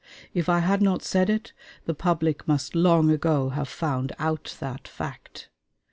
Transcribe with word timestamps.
If 0.33 0.49
I 0.49 0.61
had 0.61 0.81
not 0.81 1.03
said 1.03 1.29
it, 1.29 1.53
the 1.85 1.93
public 1.93 2.47
must 2.47 2.73
long 2.73 3.11
ago 3.11 3.49
have 3.49 3.69
found 3.69 4.13
out 4.17 4.57
that 4.59 4.87
fact. 4.87 5.49